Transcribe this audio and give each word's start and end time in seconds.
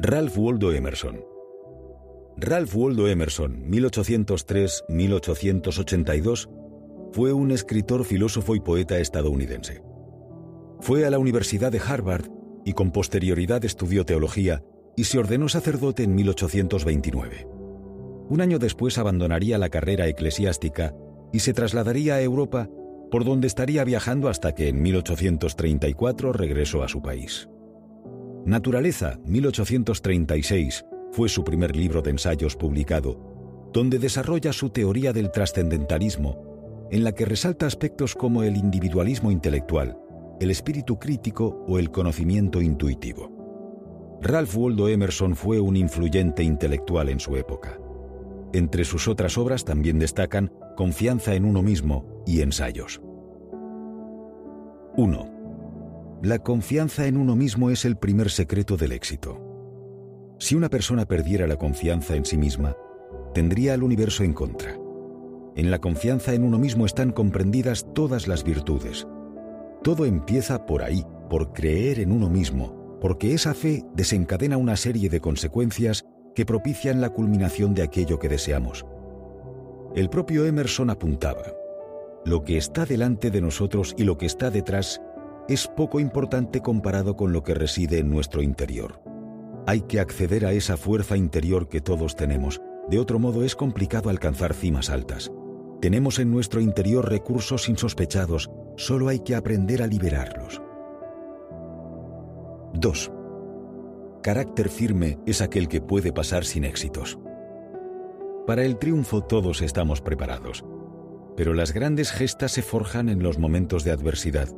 Ralph 0.00 0.38
Waldo 0.38 0.72
Emerson. 0.72 1.24
Ralph 2.36 2.76
Waldo 2.76 3.08
Emerson, 3.08 3.68
1803-1882, 3.68 6.48
fue 7.10 7.32
un 7.32 7.50
escritor, 7.50 8.04
filósofo 8.04 8.54
y 8.54 8.60
poeta 8.60 9.00
estadounidense. 9.00 9.82
Fue 10.78 11.04
a 11.04 11.10
la 11.10 11.18
Universidad 11.18 11.72
de 11.72 11.80
Harvard 11.80 12.30
y 12.64 12.74
con 12.74 12.92
posterioridad 12.92 13.64
estudió 13.64 14.04
teología 14.04 14.62
y 14.96 15.02
se 15.02 15.18
ordenó 15.18 15.48
sacerdote 15.48 16.04
en 16.04 16.14
1829. 16.14 17.48
Un 18.28 18.40
año 18.40 18.60
después 18.60 18.98
abandonaría 18.98 19.58
la 19.58 19.68
carrera 19.68 20.06
eclesiástica 20.06 20.94
y 21.32 21.40
se 21.40 21.54
trasladaría 21.54 22.14
a 22.14 22.22
Europa, 22.22 22.70
por 23.10 23.24
donde 23.24 23.48
estaría 23.48 23.82
viajando 23.82 24.28
hasta 24.28 24.54
que 24.54 24.68
en 24.68 24.80
1834 24.80 26.32
regresó 26.32 26.84
a 26.84 26.88
su 26.88 27.02
país. 27.02 27.48
Naturaleza, 28.48 29.20
1836, 29.26 30.86
fue 31.12 31.28
su 31.28 31.44
primer 31.44 31.76
libro 31.76 32.00
de 32.00 32.12
ensayos 32.12 32.56
publicado, 32.56 33.68
donde 33.74 33.98
desarrolla 33.98 34.54
su 34.54 34.70
teoría 34.70 35.12
del 35.12 35.30
trascendentalismo, 35.30 36.88
en 36.90 37.04
la 37.04 37.12
que 37.12 37.26
resalta 37.26 37.66
aspectos 37.66 38.14
como 38.14 38.42
el 38.42 38.56
individualismo 38.56 39.30
intelectual, 39.30 39.98
el 40.40 40.50
espíritu 40.50 40.98
crítico 40.98 41.62
o 41.68 41.78
el 41.78 41.90
conocimiento 41.90 42.62
intuitivo. 42.62 44.16
Ralph 44.22 44.56
Waldo 44.56 44.88
Emerson 44.88 45.36
fue 45.36 45.60
un 45.60 45.76
influyente 45.76 46.42
intelectual 46.42 47.10
en 47.10 47.20
su 47.20 47.36
época. 47.36 47.78
Entre 48.54 48.86
sus 48.86 49.08
otras 49.08 49.36
obras 49.36 49.66
también 49.66 49.98
destacan 49.98 50.50
Confianza 50.74 51.34
en 51.34 51.44
uno 51.44 51.62
mismo 51.62 52.22
y 52.26 52.40
Ensayos. 52.40 53.02
1. 54.96 55.37
La 56.22 56.40
confianza 56.40 57.06
en 57.06 57.16
uno 57.16 57.36
mismo 57.36 57.70
es 57.70 57.84
el 57.84 57.96
primer 57.96 58.28
secreto 58.28 58.76
del 58.76 58.90
éxito. 58.90 59.40
Si 60.40 60.56
una 60.56 60.68
persona 60.68 61.06
perdiera 61.06 61.46
la 61.46 61.54
confianza 61.54 62.16
en 62.16 62.24
sí 62.24 62.36
misma, 62.36 62.76
tendría 63.34 63.74
al 63.74 63.84
universo 63.84 64.24
en 64.24 64.32
contra. 64.32 64.76
En 65.54 65.70
la 65.70 65.78
confianza 65.78 66.34
en 66.34 66.42
uno 66.42 66.58
mismo 66.58 66.86
están 66.86 67.12
comprendidas 67.12 67.86
todas 67.94 68.26
las 68.26 68.42
virtudes. 68.42 69.06
Todo 69.84 70.06
empieza 70.06 70.66
por 70.66 70.82
ahí, 70.82 71.06
por 71.30 71.52
creer 71.52 72.00
en 72.00 72.10
uno 72.10 72.28
mismo, 72.28 72.98
porque 73.00 73.32
esa 73.32 73.54
fe 73.54 73.84
desencadena 73.94 74.56
una 74.56 74.76
serie 74.76 75.08
de 75.08 75.20
consecuencias 75.20 76.04
que 76.34 76.44
propician 76.44 77.00
la 77.00 77.10
culminación 77.10 77.74
de 77.74 77.82
aquello 77.82 78.18
que 78.18 78.28
deseamos. 78.28 78.84
El 79.94 80.10
propio 80.10 80.46
Emerson 80.46 80.90
apuntaba, 80.90 81.44
lo 82.24 82.42
que 82.42 82.56
está 82.56 82.86
delante 82.86 83.30
de 83.30 83.40
nosotros 83.40 83.94
y 83.96 84.02
lo 84.02 84.18
que 84.18 84.26
está 84.26 84.50
detrás 84.50 85.00
es 85.48 85.66
poco 85.66 85.98
importante 85.98 86.60
comparado 86.60 87.16
con 87.16 87.32
lo 87.32 87.42
que 87.42 87.54
reside 87.54 87.98
en 87.98 88.10
nuestro 88.10 88.42
interior. 88.42 89.00
Hay 89.66 89.80
que 89.80 89.98
acceder 89.98 90.44
a 90.44 90.52
esa 90.52 90.76
fuerza 90.76 91.16
interior 91.16 91.68
que 91.68 91.80
todos 91.80 92.16
tenemos, 92.16 92.60
de 92.88 92.98
otro 92.98 93.18
modo 93.18 93.42
es 93.42 93.56
complicado 93.56 94.10
alcanzar 94.10 94.52
cimas 94.52 94.90
altas. 94.90 95.32
Tenemos 95.80 96.18
en 96.18 96.30
nuestro 96.30 96.60
interior 96.60 97.08
recursos 97.08 97.68
insospechados, 97.68 98.50
solo 98.76 99.08
hay 99.08 99.20
que 99.20 99.34
aprender 99.34 99.82
a 99.82 99.86
liberarlos. 99.86 100.60
2. 102.74 103.12
Carácter 104.22 104.68
firme 104.68 105.18
es 105.24 105.40
aquel 105.40 105.68
que 105.68 105.80
puede 105.80 106.12
pasar 106.12 106.44
sin 106.44 106.64
éxitos. 106.64 107.18
Para 108.46 108.64
el 108.64 108.78
triunfo 108.78 109.22
todos 109.22 109.62
estamos 109.62 110.02
preparados, 110.02 110.64
pero 111.36 111.54
las 111.54 111.72
grandes 111.72 112.10
gestas 112.10 112.52
se 112.52 112.62
forjan 112.62 113.08
en 113.08 113.22
los 113.22 113.38
momentos 113.38 113.84
de 113.84 113.92
adversidad 113.92 114.48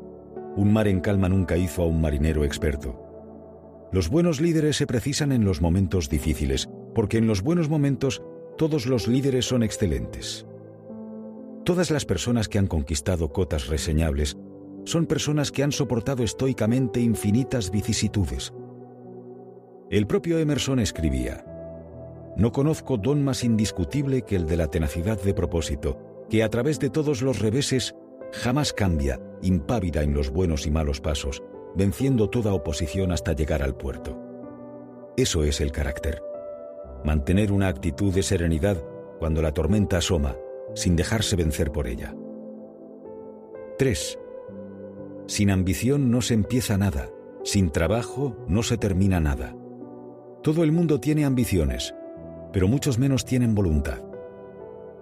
un 0.60 0.74
mar 0.74 0.88
en 0.88 1.00
calma 1.00 1.30
nunca 1.30 1.56
hizo 1.56 1.82
a 1.82 1.86
un 1.86 2.02
marinero 2.02 2.44
experto. 2.44 3.88
Los 3.92 4.10
buenos 4.10 4.42
líderes 4.42 4.76
se 4.76 4.86
precisan 4.86 5.32
en 5.32 5.46
los 5.46 5.62
momentos 5.62 6.10
difíciles, 6.10 6.68
porque 6.94 7.16
en 7.16 7.26
los 7.26 7.40
buenos 7.40 7.70
momentos 7.70 8.22
todos 8.58 8.84
los 8.84 9.08
líderes 9.08 9.46
son 9.46 9.62
excelentes. 9.62 10.46
Todas 11.64 11.90
las 11.90 12.04
personas 12.04 12.46
que 12.46 12.58
han 12.58 12.66
conquistado 12.66 13.32
cotas 13.32 13.68
reseñables 13.68 14.36
son 14.84 15.06
personas 15.06 15.50
que 15.50 15.62
han 15.62 15.72
soportado 15.72 16.24
estoicamente 16.24 17.00
infinitas 17.00 17.70
vicisitudes. 17.70 18.52
El 19.88 20.06
propio 20.06 20.38
Emerson 20.38 20.78
escribía, 20.78 21.42
No 22.36 22.52
conozco 22.52 22.98
don 22.98 23.24
más 23.24 23.44
indiscutible 23.44 24.22
que 24.22 24.36
el 24.36 24.44
de 24.46 24.58
la 24.58 24.66
tenacidad 24.66 25.20
de 25.22 25.32
propósito, 25.32 26.26
que 26.28 26.42
a 26.42 26.50
través 26.50 26.78
de 26.78 26.90
todos 26.90 27.22
los 27.22 27.38
reveses 27.38 27.94
jamás 28.32 28.72
cambia, 28.72 29.20
impávida 29.42 30.02
en 30.02 30.14
los 30.14 30.30
buenos 30.30 30.66
y 30.66 30.70
malos 30.70 31.00
pasos, 31.00 31.42
venciendo 31.74 32.30
toda 32.30 32.52
oposición 32.52 33.12
hasta 33.12 33.32
llegar 33.32 33.62
al 33.62 33.76
puerto. 33.76 34.18
Eso 35.16 35.44
es 35.44 35.60
el 35.60 35.72
carácter. 35.72 36.22
Mantener 37.04 37.52
una 37.52 37.68
actitud 37.68 38.12
de 38.12 38.22
serenidad 38.22 38.82
cuando 39.18 39.42
la 39.42 39.52
tormenta 39.52 39.98
asoma, 39.98 40.36
sin 40.74 40.96
dejarse 40.96 41.36
vencer 41.36 41.72
por 41.72 41.86
ella. 41.86 42.14
3. 43.78 44.18
Sin 45.26 45.50
ambición 45.50 46.10
no 46.10 46.22
se 46.22 46.34
empieza 46.34 46.76
nada, 46.76 47.10
sin 47.44 47.70
trabajo 47.70 48.36
no 48.48 48.62
se 48.62 48.76
termina 48.76 49.20
nada. 49.20 49.56
Todo 50.42 50.64
el 50.64 50.72
mundo 50.72 51.00
tiene 51.00 51.24
ambiciones, 51.24 51.94
pero 52.52 52.68
muchos 52.68 52.98
menos 52.98 53.24
tienen 53.24 53.54
voluntad. 53.54 54.09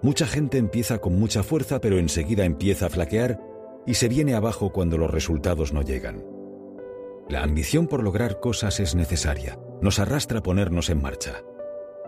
Mucha 0.01 0.25
gente 0.25 0.57
empieza 0.57 0.99
con 0.99 1.19
mucha 1.19 1.43
fuerza 1.43 1.81
pero 1.81 1.97
enseguida 1.97 2.45
empieza 2.45 2.85
a 2.85 2.89
flaquear 2.89 3.39
y 3.85 3.95
se 3.95 4.07
viene 4.07 4.33
abajo 4.33 4.71
cuando 4.71 4.97
los 4.97 5.11
resultados 5.11 5.73
no 5.73 5.81
llegan. 5.81 6.23
La 7.27 7.43
ambición 7.43 7.87
por 7.87 8.03
lograr 8.03 8.39
cosas 8.39 8.79
es 8.79 8.95
necesaria, 8.95 9.59
nos 9.81 9.99
arrastra 9.99 10.39
a 10.39 10.43
ponernos 10.43 10.89
en 10.89 11.01
marcha. 11.01 11.43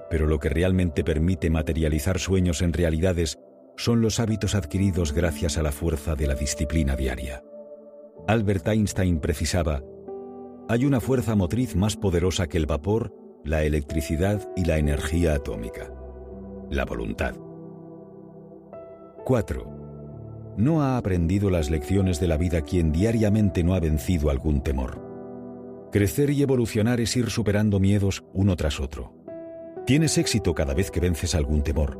Pero 0.09 0.25
lo 0.25 0.40
que 0.40 0.50
realmente 0.50 1.03
permite 1.03 1.50
materializar 1.50 2.19
sueños 2.19 2.62
en 2.62 2.74
realidades 2.74 3.40
son 3.78 4.01
los 4.01 4.19
hábitos 4.19 4.56
adquiridos 4.56 5.13
gracias 5.13 5.57
a 5.57 5.63
la 5.63 5.72
fuerza 5.72 6.16
de 6.16 6.28
la 6.28 6.35
disciplina 6.35 6.96
diaria. 6.96 7.44
Albert 8.28 8.68
Einstein 8.68 9.19
precisaba, 9.19 9.84
hay 10.69 10.85
una 10.85 11.01
fuerza 11.01 11.35
motriz 11.35 11.75
más 11.75 11.97
poderosa 11.97 12.47
que 12.47 12.57
el 12.57 12.66
vapor, 12.66 13.13
la 13.44 13.63
electricidad 13.63 14.50
y 14.56 14.66
la 14.66 14.78
energía 14.78 15.34
atómica, 15.34 15.94
la 16.69 16.85
voluntad. 16.85 17.35
4. 19.24 20.56
No 20.58 20.82
ha 20.82 20.98
aprendido 20.98 21.50
las 21.50 21.70
lecciones 21.70 22.20
de 22.20 22.28
la 22.28 22.38
vida 22.38 22.62
quien 22.62 22.92
diariamente 22.92 23.64
no 23.64 23.74
ha 23.76 23.80
vencido 23.80 24.30
algún 24.30 24.62
temor. 24.62 25.90
Crecer 25.92 26.32
y 26.32 26.42
evolucionar 26.42 27.00
es 27.00 27.16
ir 27.16 27.30
superando 27.30 27.80
miedos 27.80 28.24
uno 28.34 28.56
tras 28.56 28.80
otro. 28.80 29.14
Tienes 29.86 30.18
éxito 30.18 30.54
cada 30.56 30.74
vez 30.74 30.90
que 30.90 31.00
vences 31.00 31.36
algún 31.36 31.64
temor, 31.64 32.00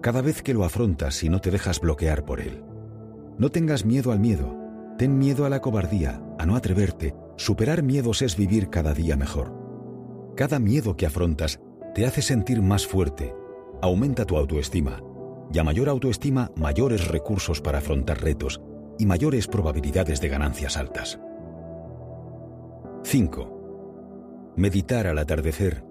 cada 0.00 0.22
vez 0.22 0.42
que 0.42 0.54
lo 0.54 0.64
afrontas 0.64 1.22
y 1.22 1.28
no 1.28 1.40
te 1.40 1.50
dejas 1.50 1.80
bloquear 1.80 2.24
por 2.24 2.40
él. 2.40 2.62
No 3.38 3.50
tengas 3.50 3.84
miedo 3.84 4.12
al 4.12 4.20
miedo, 4.20 4.56
ten 4.96 5.18
miedo 5.18 5.44
a 5.44 5.50
la 5.50 5.60
cobardía, 5.60 6.22
a 6.38 6.46
no 6.46 6.56
atreverte. 6.56 7.14
Superar 7.36 7.82
miedos 7.82 8.22
es 8.22 8.36
vivir 8.36 8.68
cada 8.68 8.92
día 8.94 9.16
mejor. 9.16 9.54
Cada 10.36 10.58
miedo 10.58 10.96
que 10.96 11.06
afrontas 11.06 11.60
te 11.94 12.06
hace 12.06 12.22
sentir 12.22 12.62
más 12.62 12.86
fuerte, 12.86 13.34
aumenta 13.82 14.24
tu 14.24 14.36
autoestima, 14.36 15.02
y 15.52 15.58
a 15.58 15.64
mayor 15.64 15.88
autoestima, 15.88 16.50
mayores 16.56 17.08
recursos 17.08 17.60
para 17.60 17.78
afrontar 17.78 18.20
retos 18.20 18.60
y 18.98 19.06
mayores 19.06 19.46
probabilidades 19.46 20.20
de 20.20 20.28
ganancias 20.28 20.76
altas. 20.76 21.18
5. 23.02 24.52
Meditar 24.56 25.06
al 25.06 25.18
atardecer, 25.18 25.84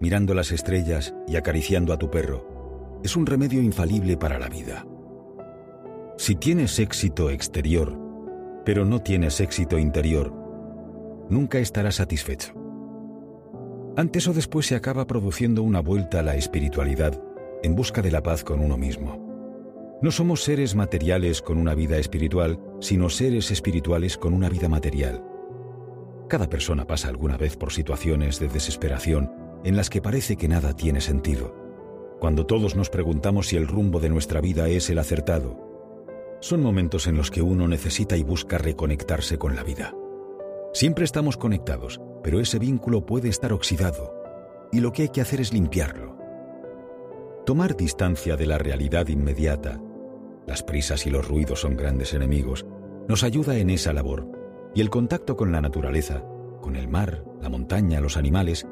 mirando 0.00 0.34
las 0.34 0.50
estrellas 0.50 1.14
y 1.28 1.36
acariciando 1.36 1.92
a 1.92 1.98
tu 1.98 2.10
perro, 2.10 2.98
es 3.04 3.16
un 3.16 3.26
remedio 3.26 3.62
infalible 3.62 4.16
para 4.16 4.38
la 4.38 4.48
vida. 4.48 4.86
Si 6.16 6.34
tienes 6.34 6.78
éxito 6.78 7.30
exterior, 7.30 7.96
pero 8.64 8.84
no 8.84 9.00
tienes 9.00 9.40
éxito 9.40 9.78
interior, 9.78 10.34
nunca 11.28 11.58
estarás 11.58 11.96
satisfecho. 11.96 12.54
Antes 13.96 14.28
o 14.28 14.32
después 14.32 14.66
se 14.66 14.76
acaba 14.76 15.06
produciendo 15.06 15.62
una 15.62 15.80
vuelta 15.80 16.20
a 16.20 16.22
la 16.22 16.36
espiritualidad 16.36 17.20
en 17.62 17.74
busca 17.74 18.02
de 18.02 18.10
la 18.10 18.22
paz 18.22 18.44
con 18.44 18.60
uno 18.60 18.76
mismo. 18.76 19.98
No 20.02 20.10
somos 20.10 20.42
seres 20.42 20.74
materiales 20.74 21.42
con 21.42 21.58
una 21.58 21.74
vida 21.74 21.98
espiritual, 21.98 22.58
sino 22.80 23.10
seres 23.10 23.50
espirituales 23.50 24.16
con 24.16 24.32
una 24.32 24.48
vida 24.48 24.68
material. 24.68 25.24
Cada 26.28 26.48
persona 26.48 26.86
pasa 26.86 27.08
alguna 27.08 27.36
vez 27.36 27.56
por 27.56 27.72
situaciones 27.72 28.38
de 28.38 28.48
desesperación 28.48 29.32
en 29.64 29.76
las 29.76 29.90
que 29.90 30.00
parece 30.00 30.36
que 30.36 30.48
nada 30.48 30.74
tiene 30.74 31.00
sentido. 31.00 31.54
Cuando 32.18 32.46
todos 32.46 32.76
nos 32.76 32.88
preguntamos 32.88 33.48
si 33.48 33.56
el 33.56 33.66
rumbo 33.66 34.00
de 34.00 34.08
nuestra 34.08 34.40
vida 34.40 34.68
es 34.68 34.88
el 34.90 34.98
acertado, 34.98 35.70
son 36.40 36.62
momentos 36.62 37.06
en 37.06 37.16
los 37.16 37.30
que 37.30 37.42
uno 37.42 37.68
necesita 37.68 38.16
y 38.16 38.22
busca 38.22 38.56
reconectarse 38.56 39.36
con 39.36 39.54
la 39.54 39.62
vida. 39.62 39.94
Siempre 40.72 41.04
estamos 41.04 41.36
conectados, 41.36 42.00
pero 42.22 42.40
ese 42.40 42.58
vínculo 42.58 43.04
puede 43.04 43.28
estar 43.28 43.52
oxidado, 43.52 44.14
y 44.72 44.80
lo 44.80 44.92
que 44.92 45.02
hay 45.02 45.08
que 45.10 45.20
hacer 45.20 45.40
es 45.40 45.52
limpiarlo. 45.52 46.19
Tomar 47.50 47.76
distancia 47.76 48.36
de 48.36 48.46
la 48.46 48.58
realidad 48.58 49.08
inmediata, 49.08 49.80
las 50.46 50.62
prisas 50.62 51.04
y 51.08 51.10
los 51.10 51.26
ruidos 51.26 51.62
son 51.62 51.76
grandes 51.76 52.14
enemigos, 52.14 52.64
nos 53.08 53.24
ayuda 53.24 53.56
en 53.56 53.70
esa 53.70 53.92
labor, 53.92 54.30
y 54.72 54.80
el 54.80 54.88
contacto 54.88 55.36
con 55.36 55.50
la 55.50 55.60
naturaleza, 55.60 56.22
con 56.60 56.76
el 56.76 56.86
mar, 56.86 57.24
la 57.42 57.48
montaña, 57.48 58.00
los 58.00 58.16
animales, 58.16 58.68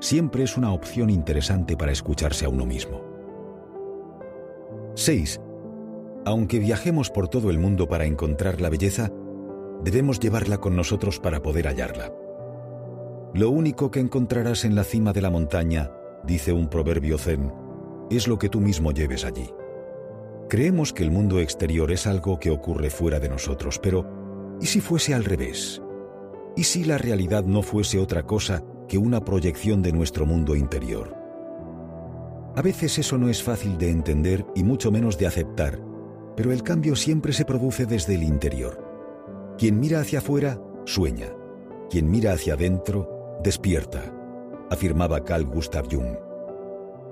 siempre 0.00 0.42
es 0.42 0.58
una 0.58 0.74
opción 0.74 1.08
interesante 1.08 1.74
para 1.74 1.90
escucharse 1.90 2.44
a 2.44 2.50
uno 2.50 2.66
mismo. 2.66 3.00
6. 4.92 5.40
Aunque 6.26 6.58
viajemos 6.58 7.08
por 7.08 7.28
todo 7.28 7.48
el 7.48 7.58
mundo 7.58 7.88
para 7.88 8.04
encontrar 8.04 8.60
la 8.60 8.68
belleza, 8.68 9.10
debemos 9.82 10.20
llevarla 10.20 10.58
con 10.58 10.76
nosotros 10.76 11.18
para 11.18 11.40
poder 11.40 11.66
hallarla. 11.66 12.12
Lo 13.32 13.48
único 13.48 13.90
que 13.90 14.00
encontrarás 14.00 14.66
en 14.66 14.74
la 14.74 14.84
cima 14.84 15.14
de 15.14 15.22
la 15.22 15.30
montaña, 15.30 15.90
dice 16.24 16.52
un 16.52 16.68
proverbio 16.68 17.16
zen, 17.16 17.50
es 18.16 18.28
lo 18.28 18.38
que 18.38 18.48
tú 18.48 18.60
mismo 18.60 18.92
lleves 18.92 19.24
allí. 19.24 19.50
Creemos 20.48 20.92
que 20.92 21.02
el 21.02 21.10
mundo 21.10 21.40
exterior 21.40 21.92
es 21.92 22.06
algo 22.06 22.40
que 22.40 22.50
ocurre 22.50 22.88
fuera 22.88 23.20
de 23.20 23.28
nosotros, 23.28 23.78
pero 23.78 24.56
¿y 24.60 24.66
si 24.66 24.80
fuese 24.80 25.12
al 25.12 25.24
revés? 25.24 25.82
¿Y 26.56 26.64
si 26.64 26.84
la 26.84 26.96
realidad 26.96 27.44
no 27.44 27.62
fuese 27.62 27.98
otra 27.98 28.22
cosa 28.22 28.64
que 28.88 28.98
una 28.98 29.24
proyección 29.24 29.82
de 29.82 29.92
nuestro 29.92 30.24
mundo 30.24 30.56
interior? 30.56 31.14
A 32.56 32.62
veces 32.62 32.98
eso 32.98 33.18
no 33.18 33.28
es 33.28 33.42
fácil 33.42 33.76
de 33.78 33.90
entender 33.90 34.46
y 34.54 34.64
mucho 34.64 34.90
menos 34.90 35.18
de 35.18 35.26
aceptar, 35.26 35.78
pero 36.34 36.50
el 36.50 36.62
cambio 36.62 36.96
siempre 36.96 37.32
se 37.32 37.44
produce 37.44 37.84
desde 37.84 38.14
el 38.14 38.22
interior. 38.22 39.54
Quien 39.58 39.78
mira 39.78 40.00
hacia 40.00 40.20
afuera, 40.20 40.60
sueña. 40.84 41.28
Quien 41.90 42.10
mira 42.10 42.32
hacia 42.32 42.54
adentro, 42.54 43.38
despierta, 43.42 44.12
afirmaba 44.70 45.24
Carl 45.24 45.44
Gustav 45.44 45.86
Jung. 45.90 46.27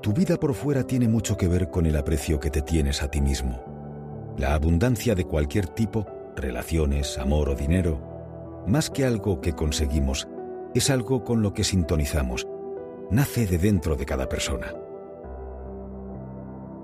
Tu 0.02 0.12
vida 0.12 0.36
por 0.36 0.54
fuera 0.54 0.84
tiene 0.84 1.08
mucho 1.08 1.36
que 1.36 1.48
ver 1.48 1.70
con 1.70 1.86
el 1.86 1.96
aprecio 1.96 2.38
que 2.38 2.50
te 2.50 2.62
tienes 2.62 3.02
a 3.02 3.10
ti 3.10 3.20
mismo. 3.20 3.62
La 4.36 4.54
abundancia 4.54 5.14
de 5.14 5.24
cualquier 5.24 5.66
tipo, 5.66 6.06
relaciones, 6.36 7.18
amor 7.18 7.48
o 7.48 7.54
dinero, 7.54 8.64
más 8.66 8.90
que 8.90 9.04
algo 9.04 9.40
que 9.40 9.54
conseguimos, 9.54 10.28
es 10.74 10.90
algo 10.90 11.24
con 11.24 11.42
lo 11.42 11.54
que 11.54 11.64
sintonizamos. 11.64 12.46
Nace 13.10 13.46
de 13.46 13.58
dentro 13.58 13.96
de 13.96 14.04
cada 14.04 14.28
persona. 14.28 14.74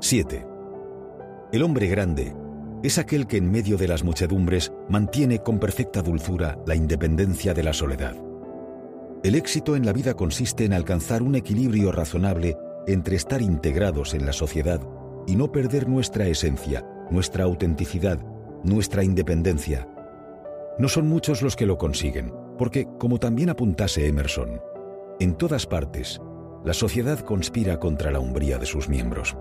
7. 0.01 0.47
El 1.53 1.63
hombre 1.63 1.87
grande 1.89 2.35
es 2.83 2.99
aquel 2.99 3.27
que 3.27 3.37
en 3.37 3.51
medio 3.51 3.77
de 3.77 3.87
las 3.87 4.03
muchedumbres 4.03 4.73
mantiene 4.89 5.41
con 5.41 5.59
perfecta 5.59 6.03
dulzura 6.03 6.59
la 6.67 6.75
independencia 6.75 7.55
de 7.55 7.63
la 7.63 7.73
soledad. 7.73 8.17
El 9.23 9.37
éxito 9.37 9.77
en 9.77 9.87
la 9.87 9.93
vida 9.93 10.15
consiste 10.15 10.65
en 10.65 10.73
alcanzar 10.73 11.23
un 11.23 11.37
equilibrio 11.37 11.93
razonable 11.93 12.57
entre 12.87 13.17
estar 13.17 13.43
integrados 13.43 14.15
en 14.15 14.27
la 14.27 14.33
sociedad 14.33 14.81
y 15.27 15.37
no 15.37 15.53
perder 15.53 15.89
nuestra 15.89 16.27
esencia, 16.27 16.85
nuestra 17.11 17.45
autenticidad, 17.45 18.19
nuestra 18.65 19.05
independencia. 19.05 19.89
No 20.79 20.89
son 20.89 21.09
muchos 21.09 21.43
los 21.43 21.57
que 21.57 21.67
lo 21.67 21.79
consiguen, 21.79 22.33
porque, 22.59 22.89
como 22.99 23.19
también 23.19 23.51
apuntase 23.51 24.07
Emerson, 24.07 24.61
en 25.21 25.35
todas 25.35 25.67
partes, 25.67 26.21
la 26.65 26.75
sociedad 26.75 27.21
conspira 27.21 27.79
contra 27.79 28.11
la 28.11 28.21
umbría 28.21 28.59
de 28.59 28.67
sus 28.67 28.89
miembros. 28.89 29.37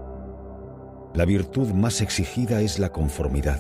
La 1.14 1.26
virtud 1.26 1.74
más 1.74 2.02
exigida 2.02 2.62
es 2.62 2.80
la 2.80 2.92
conformidad. 2.92 3.60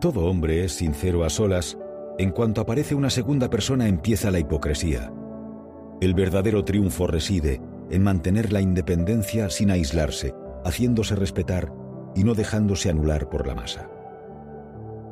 Todo 0.00 0.26
hombre 0.26 0.64
es 0.64 0.72
sincero 0.72 1.24
a 1.24 1.30
solas 1.30 1.78
en 2.18 2.30
cuanto 2.30 2.60
aparece 2.60 2.94
una 2.94 3.10
segunda 3.10 3.50
persona 3.50 3.88
empieza 3.88 4.30
la 4.30 4.38
hipocresía. 4.38 5.12
El 6.00 6.14
verdadero 6.14 6.64
triunfo 6.64 7.06
reside 7.06 7.60
en 7.90 8.02
mantener 8.02 8.52
la 8.52 8.60
independencia 8.60 9.50
sin 9.50 9.70
aislarse, 9.70 10.34
haciéndose 10.64 11.14
respetar 11.16 11.72
y 12.14 12.24
no 12.24 12.34
dejándose 12.34 12.90
anular 12.90 13.28
por 13.28 13.46
la 13.46 13.54
masa. 13.54 13.88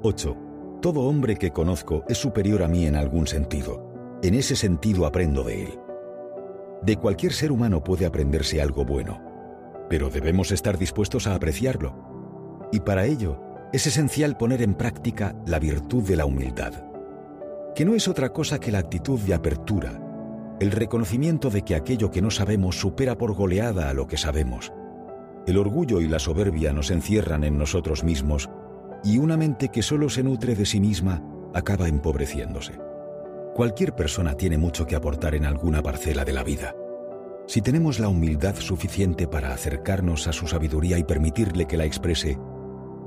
8. 0.03 0.37
Todo 0.81 1.01
hombre 1.03 1.37
que 1.37 1.51
conozco 1.51 2.05
es 2.09 2.19
superior 2.19 2.63
a 2.63 2.69
mí 2.69 2.87
en 2.87 2.97
algún 2.97 3.27
sentido. 3.27 4.19
En 4.23 4.35
ese 4.35 4.57
sentido 4.57 5.07
aprendo 5.07 5.45
de 5.45 5.65
él. 5.65 5.79
De 6.83 6.97
cualquier 6.97 7.33
ser 7.33 7.53
humano 7.53 7.85
puede 7.85 8.07
aprenderse 8.07 8.61
algo 8.61 8.85
bueno, 8.85 9.21
pero 9.89 10.11
debemos 10.11 10.51
estar 10.51 10.79
dispuestos 10.79 11.27
a 11.27 11.35
apreciarlo. 11.35 12.69
Y 12.73 12.81
para 12.81 13.05
ello 13.05 13.41
es 13.73 13.87
esencial 13.87 14.37
poner 14.37 14.63
en 14.63 14.75
práctica 14.75 15.37
la 15.47 15.59
virtud 15.59 16.03
de 16.03 16.17
la 16.17 16.27
humildad 16.27 16.93
que 17.75 17.85
no 17.85 17.95
es 17.95 18.07
otra 18.09 18.33
cosa 18.33 18.61
que 18.61 18.71
la 18.71 18.79
actitud 18.79 19.19
de 19.21 19.35
apertura, 19.35 19.99
el 20.63 20.71
reconocimiento 20.71 21.51
de 21.51 21.63
que 21.63 21.75
aquello 21.75 22.13
que 22.13 22.23
no 22.23 22.31
sabemos 22.31 22.79
supera 22.79 23.19
por 23.19 23.35
goleada 23.35 23.91
a 23.91 23.95
lo 23.95 24.07
que 24.07 24.17
sabemos. 24.17 24.73
El 25.45 25.59
orgullo 25.59 26.01
y 26.01 26.07
la 26.07 26.21
soberbia 26.21 26.73
nos 26.73 26.93
encierran 26.93 27.43
en 27.43 27.59
nosotros 27.59 28.05
mismos 28.05 28.49
y 29.03 29.19
una 29.19 29.37
mente 29.37 29.71
que 29.71 29.83
solo 29.83 30.09
se 30.09 30.23
nutre 30.23 30.55
de 30.55 30.65
sí 30.65 30.79
misma 30.79 31.21
acaba 31.53 31.89
empobreciéndose. 31.89 32.79
Cualquier 33.57 33.97
persona 33.97 34.35
tiene 34.35 34.57
mucho 34.57 34.87
que 34.87 34.95
aportar 34.95 35.35
en 35.35 35.47
alguna 35.47 35.83
parcela 35.83 36.25
de 36.25 36.33
la 36.33 36.45
vida. 36.45 36.77
Si 37.49 37.61
tenemos 37.61 37.99
la 37.99 38.09
humildad 38.09 38.55
suficiente 38.55 39.27
para 39.27 39.53
acercarnos 39.53 40.29
a 40.29 40.33
su 40.33 40.47
sabiduría 40.47 40.97
y 40.97 41.03
permitirle 41.03 41.67
que 41.67 41.77
la 41.77 41.87
exprese, 41.87 42.39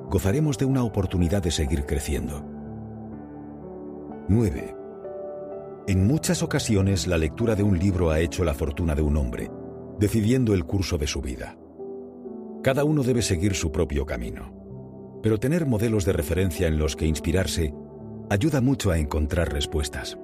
gozaremos 0.10 0.58
de 0.58 0.66
una 0.66 0.84
oportunidad 0.84 1.42
de 1.42 1.52
seguir 1.52 1.86
creciendo. 1.86 2.44
9. 4.28 4.85
En 5.88 6.08
muchas 6.08 6.42
ocasiones 6.42 7.06
la 7.06 7.16
lectura 7.16 7.56
de 7.56 7.62
un 7.62 7.78
libro 7.78 8.10
ha 8.10 8.20
hecho 8.20 8.44
la 8.44 8.56
fortuna 8.56 8.96
de 8.96 9.04
un 9.04 9.18
hombre, 9.18 9.52
decidiendo 10.00 10.56
el 10.56 10.66
curso 10.66 10.98
de 10.98 11.06
su 11.06 11.22
vida. 11.22 11.60
Cada 12.64 12.84
uno 12.84 13.04
debe 13.04 13.22
seguir 13.22 13.54
su 13.54 13.72
propio 13.72 14.04
camino, 14.04 14.52
pero 15.22 15.40
tener 15.40 15.68
modelos 15.68 16.04
de 16.04 16.14
referencia 16.14 16.68
en 16.68 16.80
los 16.80 16.96
que 16.96 17.06
inspirarse 17.06 17.72
ayuda 18.32 18.62
mucho 18.62 18.90
a 18.90 18.98
encontrar 18.98 19.54
respuestas. 19.54 20.18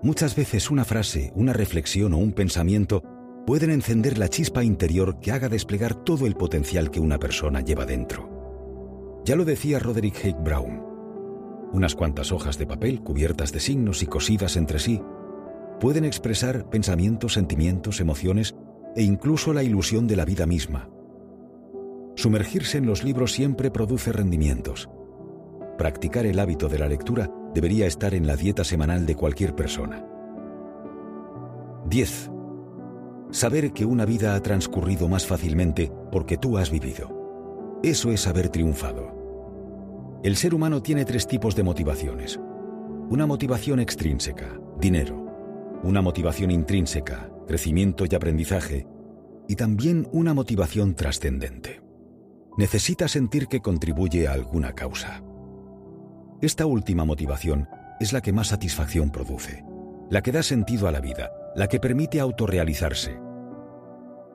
Muchas 0.00 0.36
veces 0.36 0.70
una 0.70 0.84
frase, 0.84 1.32
una 1.34 1.52
reflexión 1.52 2.14
o 2.14 2.18
un 2.18 2.30
pensamiento 2.30 3.02
pueden 3.48 3.70
encender 3.70 4.16
la 4.16 4.28
chispa 4.28 4.62
interior 4.62 5.18
que 5.18 5.32
haga 5.32 5.48
desplegar 5.48 6.04
todo 6.04 6.24
el 6.24 6.36
potencial 6.36 6.88
que 6.88 7.00
una 7.00 7.18
persona 7.18 7.62
lleva 7.62 7.84
dentro. 7.84 9.22
Ya 9.24 9.34
lo 9.34 9.44
decía 9.44 9.80
Roderick 9.80 10.24
Hake 10.24 10.40
Brown, 10.44 10.89
unas 11.72 11.94
cuantas 11.94 12.32
hojas 12.32 12.58
de 12.58 12.66
papel 12.66 13.00
cubiertas 13.00 13.52
de 13.52 13.60
signos 13.60 14.02
y 14.02 14.06
cosidas 14.06 14.56
entre 14.56 14.78
sí, 14.78 15.02
pueden 15.80 16.04
expresar 16.04 16.68
pensamientos, 16.68 17.34
sentimientos, 17.34 18.00
emociones 18.00 18.54
e 18.96 19.02
incluso 19.02 19.52
la 19.52 19.62
ilusión 19.62 20.06
de 20.06 20.16
la 20.16 20.24
vida 20.24 20.46
misma. 20.46 20.88
Sumergirse 22.16 22.78
en 22.78 22.86
los 22.86 23.02
libros 23.04 23.32
siempre 23.32 23.70
produce 23.70 24.12
rendimientos. 24.12 24.90
Practicar 25.78 26.26
el 26.26 26.38
hábito 26.38 26.68
de 26.68 26.78
la 26.78 26.88
lectura 26.88 27.32
debería 27.54 27.86
estar 27.86 28.14
en 28.14 28.26
la 28.26 28.36
dieta 28.36 28.64
semanal 28.64 29.06
de 29.06 29.14
cualquier 29.14 29.54
persona. 29.54 30.04
10. 31.88 32.30
Saber 33.30 33.72
que 33.72 33.86
una 33.86 34.04
vida 34.04 34.34
ha 34.34 34.42
transcurrido 34.42 35.08
más 35.08 35.26
fácilmente 35.26 35.90
porque 36.12 36.36
tú 36.36 36.58
has 36.58 36.70
vivido. 36.70 37.78
Eso 37.82 38.10
es 38.10 38.26
haber 38.26 38.50
triunfado. 38.50 39.19
El 40.22 40.36
ser 40.36 40.54
humano 40.54 40.82
tiene 40.82 41.06
tres 41.06 41.26
tipos 41.26 41.56
de 41.56 41.62
motivaciones. 41.62 42.38
Una 43.08 43.26
motivación 43.26 43.80
extrínseca, 43.80 44.60
dinero. 44.78 45.80
Una 45.82 46.02
motivación 46.02 46.50
intrínseca, 46.50 47.30
crecimiento 47.46 48.04
y 48.04 48.14
aprendizaje. 48.14 48.86
Y 49.48 49.56
también 49.56 50.06
una 50.12 50.34
motivación 50.34 50.94
trascendente. 50.94 51.80
Necesita 52.58 53.08
sentir 53.08 53.46
que 53.46 53.60
contribuye 53.60 54.28
a 54.28 54.32
alguna 54.32 54.74
causa. 54.74 55.22
Esta 56.42 56.66
última 56.66 57.06
motivación 57.06 57.66
es 57.98 58.12
la 58.12 58.20
que 58.20 58.34
más 58.34 58.48
satisfacción 58.48 59.10
produce, 59.10 59.64
la 60.10 60.20
que 60.20 60.32
da 60.32 60.42
sentido 60.42 60.86
a 60.86 60.92
la 60.92 61.00
vida, 61.00 61.30
la 61.56 61.66
que 61.66 61.80
permite 61.80 62.20
autorrealizarse. 62.20 63.18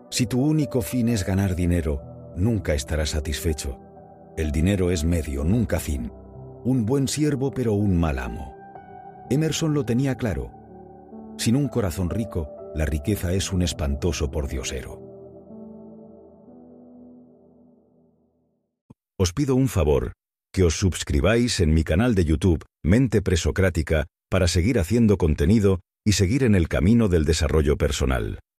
Si 0.10 0.25
tu 0.25 0.42
único 0.42 0.82
fin 0.82 1.10
es 1.10 1.24
ganar 1.24 1.56
dinero, 1.56 2.01
nunca 2.36 2.74
estarás 2.74 3.12
satisfecho 3.12 3.85
el 4.38 4.51
dinero 4.51 4.92
es 4.92 5.04
medio, 5.06 5.44
nunca 5.44 5.80
fin. 5.80 6.12
Un 6.63 6.86
buen 6.86 7.08
siervo 7.08 7.51
pero 7.51 7.74
un 7.74 7.96
mal 7.96 8.20
amo. 8.20 8.56
Emerson 9.30 9.74
lo 9.74 9.86
tenía 9.86 10.15
claro. 10.15 10.51
Sin 11.38 11.56
un 11.56 11.70
corazón 11.70 12.10
rico, 12.10 12.50
la 12.75 12.86
riqueza 12.86 13.34
es 13.34 13.54
un 13.54 13.62
espantoso 13.62 14.30
pordiosero. 14.32 15.01
Os 19.18 19.32
pido 19.32 19.56
un 19.56 19.70
favor, 19.70 20.12
que 20.51 20.63
os 20.63 20.77
suscribáis 20.77 21.62
en 21.62 21.74
mi 21.74 21.84
canal 21.84 22.15
de 22.15 22.25
YouTube, 22.25 22.65
Mente 22.84 23.22
Presocrática, 23.22 24.08
para 24.30 24.48
seguir 24.50 24.80
haciendo 24.80 25.18
contenido 25.18 25.80
y 26.06 26.13
seguir 26.13 26.44
en 26.44 26.56
el 26.56 26.68
camino 26.68 27.08
del 27.08 27.24
desarrollo 27.24 27.77
personal. 27.77 28.39